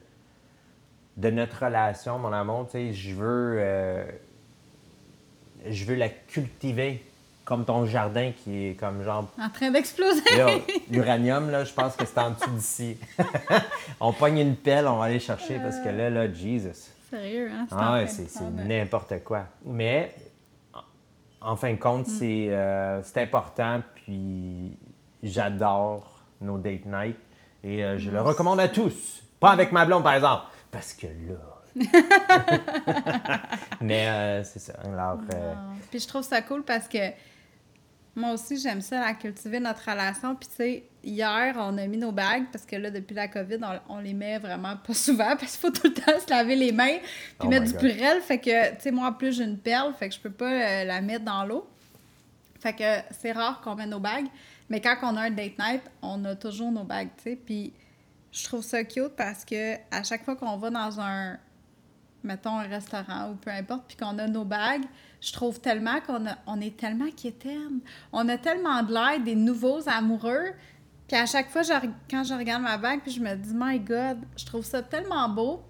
[1.15, 2.67] de, notre relation, mon amour.
[2.67, 4.05] Tu sais, je veux, euh,
[5.69, 7.04] je veux la cultiver
[7.45, 9.28] comme ton jardin qui est comme genre.
[9.39, 10.21] En train d'exploser.
[10.89, 12.97] L'uranium, là, je pense que c'est en dessous d'ici.
[13.99, 16.91] on pogne une pelle, on va aller chercher parce que là, là, Jesus.
[17.10, 17.67] Sérieux, hein?
[17.71, 19.45] Ah c'est n'importe quoi.
[19.63, 20.13] Mais,
[21.39, 22.19] en fin de compte, mm.
[22.21, 24.75] euh, c'est important, puis
[25.21, 27.17] j'adore nos date night
[27.63, 29.21] et euh, je le recommande à tous.
[29.39, 31.54] Pas avec ma blonde, par exemple, parce que là.
[33.81, 34.73] Mais euh, c'est ça.
[34.83, 35.19] Alors,
[35.89, 37.11] Puis je trouve ça cool parce que
[38.15, 40.35] moi aussi, j'aime ça, à cultiver notre relation.
[40.35, 43.59] Puis, tu sais, hier, on a mis nos bagues parce que là, depuis la COVID,
[43.89, 46.71] on, les met vraiment pas souvent parce qu'il faut tout le temps se laver les
[46.71, 46.97] mains
[47.39, 48.21] puis oh mettre du purel.
[48.21, 50.51] Fait que, tu sais, moi, en plus, j'ai une perle, fait que je peux pas
[50.51, 51.67] euh, la mettre dans l'eau.
[52.59, 54.27] Fait que c'est rare qu'on mette nos bagues.
[54.69, 57.35] Mais quand on a un date night, on a toujours nos bagues, tu sais.
[57.35, 57.73] Puis,
[58.31, 61.38] je trouve ça cute parce que à chaque fois qu'on va dans un,
[62.25, 64.85] mettons, un restaurant ou peu importe, puis qu'on a nos bagues,
[65.21, 67.79] je trouve tellement qu'on on est tellement quétaine.
[68.11, 70.53] On a tellement de l'air des nouveaux amoureux
[71.07, 71.61] Puis à chaque fois,
[72.09, 75.29] quand je regarde ma bague, puis je me dis, my God, je trouve ça tellement
[75.29, 75.61] beau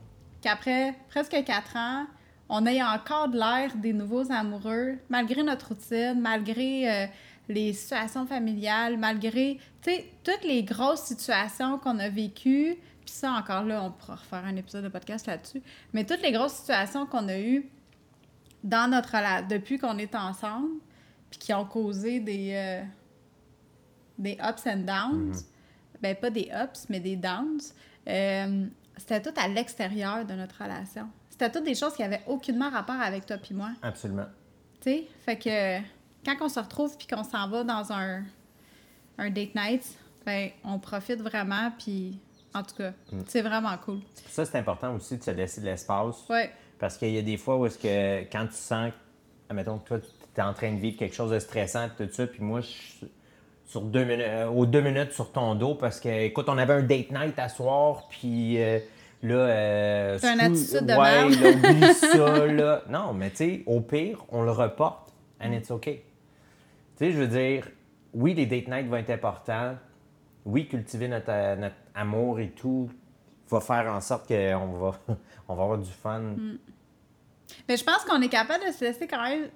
[0.41, 2.05] qu'après presque quatre ans,
[2.49, 7.07] on ait encore de l'air des nouveaux amoureux, malgré notre routine, malgré euh,
[7.49, 12.75] les situations familiales, malgré, toutes les grosses situations qu'on a vécues.
[13.05, 15.61] Puis ça, encore là, on pourra refaire un épisode de podcast là-dessus.
[15.93, 17.69] Mais toutes les grosses situations qu'on a eues
[18.63, 20.79] dans notre relation, depuis qu'on est ensemble,
[21.29, 22.83] puis qui ont causé des, euh,
[24.17, 25.35] des ups and downs,
[26.01, 27.61] ben pas des ups, mais des downs,
[28.07, 28.65] euh,
[28.97, 31.07] c'était tout à l'extérieur de notre relation.
[31.29, 33.71] C'était toutes des choses qui avaient aucunement rapport avec toi puis moi.
[33.81, 34.27] Absolument.
[34.81, 35.79] Tu sais, fait que
[36.25, 38.23] quand on se retrouve puis qu'on s'en va dans un,
[39.17, 42.19] un date night, ben on profite vraiment puis
[42.55, 42.93] en tout cas,
[43.27, 43.99] c'est vraiment cool.
[44.29, 46.27] Ça, c'est important aussi de se laisser de l'espace.
[46.29, 46.49] Ouais.
[46.79, 48.91] Parce qu'il y a des fois où est-ce que quand tu sens,
[49.49, 52.27] admettons que toi, tu es en train de vivre quelque chose de stressant, tout ça,
[52.27, 53.11] puis moi, je suis
[53.65, 56.73] sur deux minutes, euh, aux deux minutes sur ton dos parce que, écoute, on avait
[56.73, 58.79] un date night à soir, puis euh,
[59.21, 59.35] là.
[59.35, 62.83] Euh, T'as une attitude de ouais, là, oublie ça, là.
[62.89, 66.05] Non, mais tu sais, au pire, on le reporte, and it's okay.
[66.97, 67.67] Tu sais, je veux dire,
[68.13, 69.75] oui, les date nights vont être importants.
[70.45, 72.89] Oui, cultiver notre, notre amour et tout
[73.49, 74.99] va faire en sorte qu'on va,
[75.47, 76.19] on va avoir du fun.
[76.19, 76.57] Mm.
[77.67, 79.49] Mais je pense qu'on est capable de se laisser quand même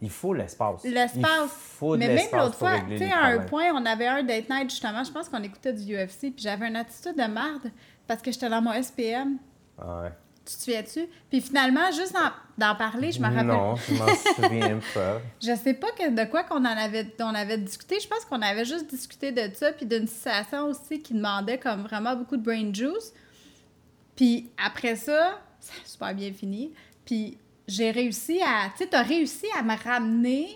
[0.00, 0.84] Il faut l'espace.
[0.84, 1.24] l'espace.
[1.24, 4.22] Il faut de Mais même l'autre fois, tu sais, à un point, on avait un
[4.22, 7.70] date night justement, je pense qu'on écoutait du UFC, puis j'avais une attitude de merde
[8.06, 9.38] parce que j'étais dans mon SPM.
[9.78, 10.12] Ah ouais.
[10.44, 11.06] Tu te souviens-tu?
[11.30, 13.46] Puis finalement, juste en- d'en parler, je me rappelle.
[13.46, 15.20] Non, je m'en souviens pas.
[15.40, 17.98] Je sais pas que de quoi qu'on en avait, on avait discuté.
[18.00, 21.82] Je pense qu'on avait juste discuté de ça, puis d'une situation aussi qui demandait comme
[21.82, 23.12] vraiment beaucoup de brain juice.
[24.16, 26.72] Puis après ça, ça a super bien fini.
[27.04, 28.68] Puis j'ai réussi à...
[28.76, 30.48] Tu sais, t'as réussi à me ramener,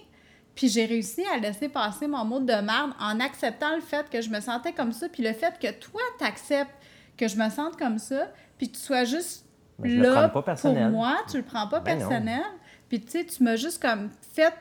[0.54, 4.20] puis j'ai réussi à laisser passer mon mot de merde en acceptant le fait que
[4.20, 6.74] je me sentais comme ça, puis le fait que toi, t'acceptes
[7.16, 8.26] que je me sente comme ça,
[8.58, 9.45] puis que tu sois juste
[9.78, 12.08] Mais je le là prends pas pour moi, tu le prends pas Ben non.
[12.08, 12.42] personnel.
[12.88, 14.54] Puis tu sais, tu m'as juste comme fait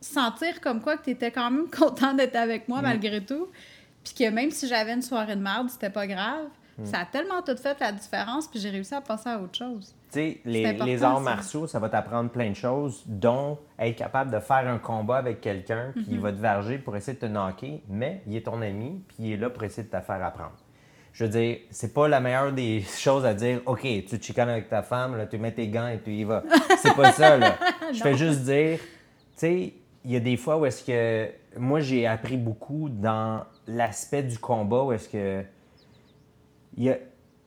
[0.00, 2.72] sentir comme quoi que tu étais quand même content d'être avec Mm.
[2.72, 3.48] moi malgré tout.
[4.02, 6.46] Puis que même si j'avais une soirée de merde, c'était pas grave.
[6.76, 6.84] Mm.
[6.84, 9.94] Ça a tellement tout fait la différence, puis j'ai réussi à passer à autre chose.
[10.12, 11.20] Tu sais, les, arts ça.
[11.20, 15.40] martiaux, ça va t'apprendre plein de choses, dont être capable de faire un combat avec
[15.40, 16.06] quelqu'un, puis Mm-hmm.
[16.10, 19.16] il va te verger pour essayer de te knocker, mais il est ton ami, puis
[19.20, 20.52] il est là pour essayer de te faire apprendre.
[21.14, 24.48] Je veux dire, c'est pas la meilleure des choses à dire, OK, tu te chicanes
[24.48, 26.42] avec ta femme, là, tu mets tes gants et tu y vas.
[26.82, 27.56] C'est pas ça, là.
[27.92, 28.86] Je fais juste dire, tu
[29.36, 29.74] sais,
[30.04, 31.30] il y a des fois où est-ce que.
[31.56, 35.44] Moi, j'ai appris beaucoup dans l'aspect du combat où est-ce que.
[36.76, 36.98] Il y a,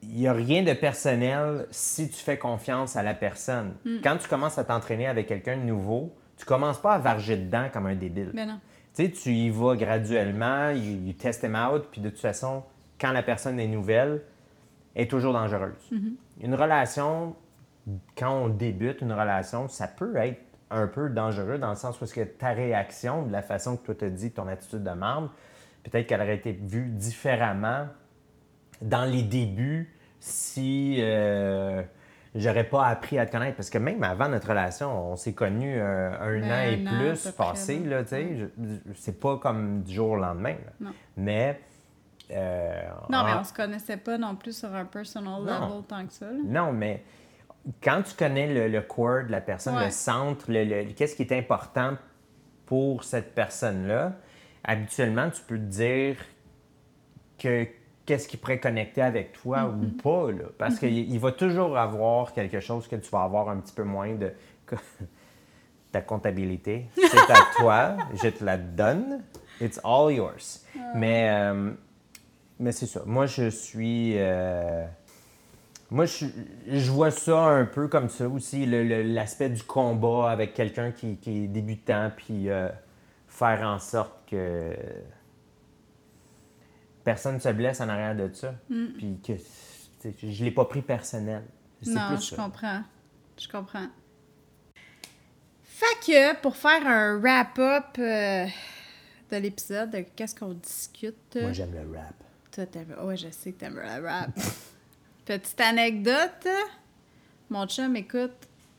[0.01, 3.73] il y a rien de personnel si tu fais confiance à la personne.
[4.01, 7.67] Quand tu commences à t'entraîner avec quelqu'un de nouveau, tu commences pas à varger dedans
[7.73, 8.31] comme un débile.
[8.33, 8.59] Mais non.
[8.95, 12.63] Tu sais, tu y vas graduellement, you, you test them out, puis de toute façon,
[12.99, 14.21] quand la personne est nouvelle,
[14.95, 15.89] elle est toujours dangereuse.
[16.41, 17.35] Une relation,
[18.17, 22.03] quand on débute une relation, ça peut être un peu dangereux dans le sens où
[22.03, 25.29] est-ce que ta réaction, de la façon que toi te dis ton attitude de marde,
[25.83, 27.87] peut-être qu'elle aurait été vue différemment
[28.81, 31.81] dans les débuts si euh,
[32.35, 33.55] j'aurais pas appris à te connaître.
[33.55, 36.97] Parce que même avant notre relation, on s'est connus euh, un Ben, an et un
[36.99, 38.03] plus passé, là.
[38.03, 38.45] Je-
[38.95, 40.55] C'est pas comme du jour au lendemain.
[41.15, 41.59] Mais.
[42.31, 46.05] Euh, Non, mais en- on se connaissait pas non plus sur un personal level tant
[46.05, 46.25] que ça.
[46.25, 46.37] là.
[46.43, 47.03] non, mais
[47.83, 49.85] quand tu connais le, le core de la personne, Ouais.
[49.85, 51.95] le centre, le, le- qu'est-ce qui est important
[52.65, 54.13] pour cette personne-là,
[54.63, 56.17] habituellement, tu peux te dire
[57.39, 57.65] que
[58.05, 60.01] qu'est-ce qui pourrait connecter avec toi ou Mm-hmm.
[60.01, 60.49] pas, là.
[60.57, 63.83] Parce qu'il il va toujours avoir quelque chose que tu vas avoir un petit peu
[63.83, 64.31] moins de...
[65.91, 69.23] Ta comptabilité, c'est à toi, je te la donne,
[69.61, 70.65] it's all yours.
[70.95, 71.71] Mais, euh,
[72.59, 73.01] mais c'est ça.
[73.05, 74.13] Moi, je suis...
[74.17, 74.85] euh,
[75.89, 76.25] moi, je,
[76.67, 81.45] je vois ça un peu comme ça aussi, l'aspect du combat avec quelqu'un qui, qui
[81.45, 82.69] est débutant, puis euh,
[83.27, 84.75] faire en sorte que
[87.03, 88.53] personne ne se blesse en arrière de ça.
[88.97, 89.33] Puis que
[90.03, 91.43] je ne l'ai pas pris personnel.
[91.85, 92.35] Non, plus je ça.
[92.35, 92.81] comprends.
[93.39, 93.87] Je comprends.
[95.63, 98.45] Fait que pour faire un wrap-up euh,
[99.31, 101.37] de l'épisode, de qu'est-ce qu'on discute?
[101.39, 102.15] Moi, j'aime le rap.
[102.57, 102.95] Toi, t'aimes...
[103.03, 104.31] Ouais, je sais que t'aimes le rap.
[105.25, 106.47] Petite anecdote.
[107.51, 108.31] Mon chum écoute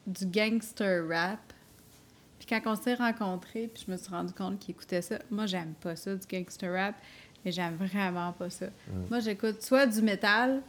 [0.05, 1.39] du gangster rap.
[2.41, 5.21] Puis quand on s'est rencontrés, puis je me suis rendu compte qu'il écoutait ça.
[5.31, 6.97] Moi, j'aime pas ça, du gangster rap.
[7.45, 8.67] Mais j'aime vraiment pas ça.
[9.11, 10.61] Moi, j'écoute soit du métal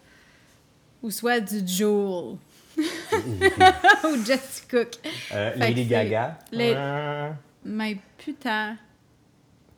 [1.02, 2.38] ou soit du Joule.
[2.78, 4.90] ou Jesse Cook.
[5.32, 6.38] Euh, Lady Gaga.
[6.52, 6.76] les-
[7.66, 8.78] Mais putain.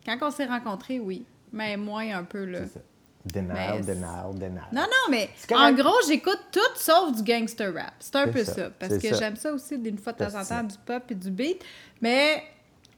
[0.05, 1.23] Quand on s'est rencontrés, oui.
[1.53, 2.59] Mais moins un peu, là.
[2.65, 2.79] C'est ça.
[3.25, 4.65] Denial, denial, denial.
[4.71, 7.93] Non, non, mais en gros, j'écoute tout sauf du gangster rap.
[7.99, 8.69] C'est un peu ça, ça.
[8.71, 11.29] Parce que j'aime ça aussi d'une fois de temps en temps, du pop et du
[11.29, 11.63] beat.
[12.01, 12.43] Mais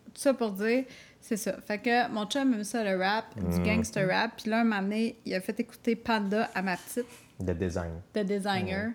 [0.05, 0.85] tout ça pour dire,
[1.19, 1.55] c'est ça.
[1.65, 3.63] Fait que mon chum aime ça le rap, du Mhm.
[3.65, 4.31] gangster rap.
[4.41, 7.05] Puis là, un moment donné, il a fait écouter Panda à ma petite,
[7.39, 8.01] De design.
[8.13, 8.91] de designer.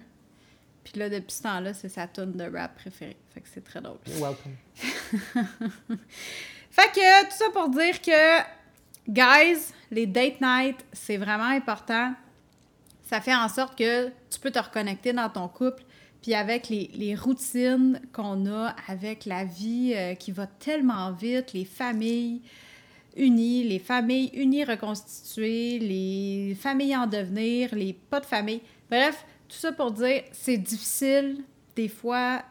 [0.84, 3.16] Puis là, depuis ce temps-là, c'est sa tune de rap préférée.
[3.34, 3.98] Fait que c'est très drôle.
[4.06, 4.56] You're welcome.
[6.70, 8.40] Fait que tout ça pour dire que,
[9.08, 12.12] guys, les date night, c'est vraiment important.
[13.04, 15.82] Ça fait en sorte que tu peux te reconnecter dans ton couple.
[16.22, 21.52] Puis avec les, les routines qu'on a, avec la vie euh, qui va tellement vite,
[21.52, 22.42] les familles
[23.16, 28.60] unies, les familles unies reconstituées, les familles en devenir, les pas de famille.
[28.90, 31.44] Bref, tout ça pour dire, c'est difficile
[31.76, 32.42] des fois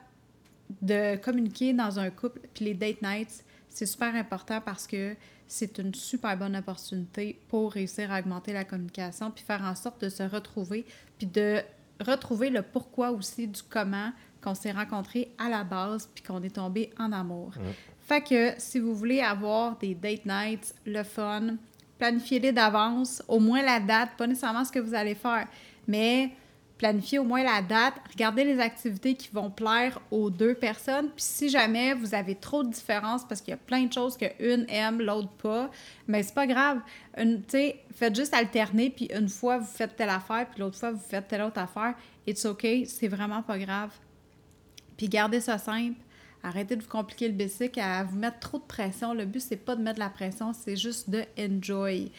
[0.81, 2.39] de communiquer dans un couple.
[2.53, 3.43] Puis les date nights,
[3.77, 8.63] c'est super important parce que c'est une super bonne opportunité pour réussir à augmenter la
[8.63, 10.83] communication puis faire en sorte de se retrouver
[11.19, 11.61] puis de
[12.03, 14.11] retrouver le pourquoi aussi du comment
[14.41, 17.53] qu'on s'est rencontrés à la base puis qu'on est tombé en amour.
[18.01, 21.57] Fait que si vous voulez avoir des date nights, le fun,
[21.99, 25.47] planifiez-les d'avance, au moins la date, pas nécessairement ce que vous allez faire,
[25.87, 26.31] mais
[26.77, 31.23] planifiez au moins la date, regardez les activités qui vont plaire aux deux personnes, puis
[31.23, 34.25] si jamais vous avez trop de différences parce qu'il y a plein de choses que
[34.39, 35.71] une aime, l'autre pas,
[36.07, 36.79] mais c'est pas grave.
[37.17, 37.41] Une,
[37.93, 41.27] faites juste alterner, puis une fois vous faites telle affaire, puis l'autre fois vous faites
[41.27, 41.95] telle autre affaire.
[42.27, 43.91] It's okay, c'est vraiment pas grave.
[44.97, 45.99] Puis gardez ça simple.
[46.43, 49.13] Arrêtez de vous compliquer le basic à vous mettre trop de pression.
[49.13, 52.11] Le but, c'est pas de mettre de la pression, c'est juste de enjoy.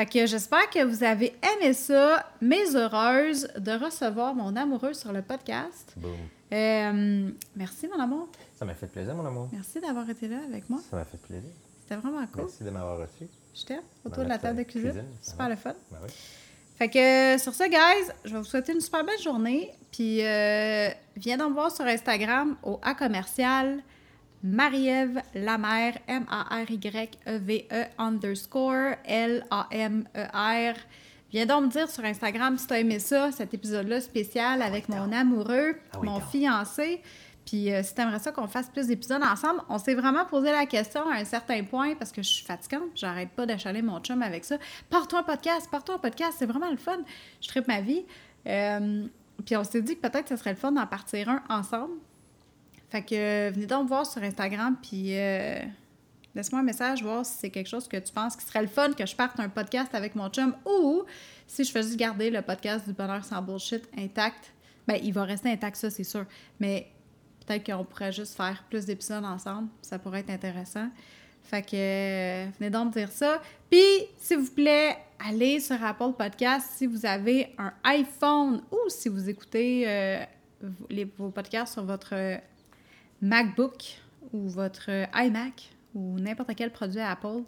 [0.00, 2.24] Fait que j'espère que vous avez aimé ça.
[2.40, 5.92] Mais heureuse de recevoir mon amoureux sur le podcast.
[5.94, 6.12] Boom.
[6.54, 8.30] Euh, merci, mon amour.
[8.58, 9.50] Ça m'a fait plaisir, mon amour.
[9.52, 10.80] Merci d'avoir été là avec moi.
[10.90, 11.50] Ça m'a fait plaisir.
[11.82, 12.44] C'était vraiment cool.
[12.44, 13.28] Merci de m'avoir reçu.
[13.54, 13.82] Je t'aime.
[14.02, 14.90] Autour de la table de cuisine.
[14.90, 15.08] cuisine.
[15.20, 15.74] Super le fun.
[15.90, 16.12] Ben oui.
[16.78, 19.70] Fait que sur ça, guys, je vais vous souhaiter une super belle journée.
[19.92, 23.80] Puis euh, viens donc voir sur Instagram au A commercial
[24.42, 30.74] Marie-Ève Lamère, M-A-R-Y-E-V-E underscore L-A-M-E-R.
[31.30, 34.88] Viens donc me dire sur Instagram si tu as aimé ça, cet épisode-là spécial avec
[34.88, 37.02] mon amoureux, Ah mon fiancé.
[37.46, 40.50] Puis euh, si tu aimerais ça qu'on fasse plus d'épisodes ensemble, on s'est vraiment posé
[40.50, 44.00] la question à un certain point parce que je suis fatigante, j'arrête pas d'achaler mon
[44.00, 44.56] chum avec ça.
[44.88, 46.98] Pars-toi un podcast, pars-toi un podcast, c'est vraiment le fun.
[47.40, 48.04] Je tripe ma vie.
[48.46, 49.06] Euh,
[49.44, 51.94] puis on s'est dit que peut-être que ce serait le fun d'en partir un ensemble.
[52.90, 55.60] Fait que euh, venez donc me voir sur Instagram, puis euh,
[56.34, 58.92] laisse-moi un message, voir si c'est quelque chose que tu penses qui serait le fun
[58.92, 61.04] que je parte un podcast avec mon chum ou
[61.46, 64.52] si je fais juste garder le podcast du bonheur sans bullshit intact.
[64.88, 66.26] Ben, il va rester intact, ça, c'est sûr.
[66.58, 66.90] Mais
[67.46, 69.68] peut-être qu'on pourrait juste faire plus d'épisodes ensemble.
[69.82, 70.88] Ça pourrait être intéressant.
[71.44, 73.40] Fait que euh, venez donc me dire ça.
[73.70, 73.84] Puis,
[74.16, 79.28] s'il vous plaît, allez sur Apple Podcast si vous avez un iPhone ou si vous
[79.28, 80.18] écoutez
[80.90, 82.40] les, vos podcasts sur votre
[83.22, 83.98] MacBook
[84.32, 87.42] ou votre iMac ou n'importe quel produit Apple.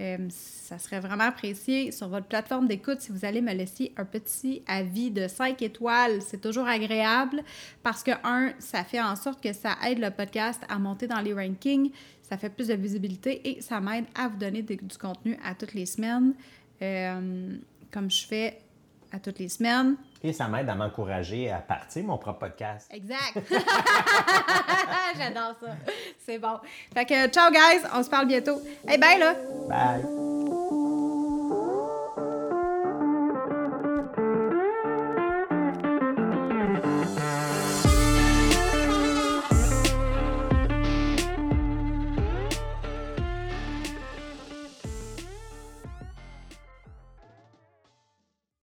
[0.00, 4.04] Euh, ça serait vraiment apprécié sur votre plateforme d'écoute si vous allez me laisser un
[4.04, 6.22] petit avis de 5 étoiles.
[6.22, 7.42] C'est toujours agréable
[7.82, 11.20] parce que, un, ça fait en sorte que ça aide le podcast à monter dans
[11.20, 11.90] les rankings,
[12.22, 15.74] ça fait plus de visibilité et ça m'aide à vous donner du contenu à toutes
[15.74, 16.34] les semaines,
[16.80, 17.56] euh,
[17.90, 18.58] comme je fais
[19.12, 19.96] à toutes les semaines.
[20.22, 22.90] Et ça m'aide à m'encourager à partir mon propre podcast.
[22.92, 23.38] Exact.
[25.16, 25.76] J'adore ça.
[26.18, 26.58] C'est bon.
[26.92, 28.60] Fait que ciao guys, on se parle bientôt.
[28.86, 29.34] Hey bye là.
[29.68, 30.37] Bye!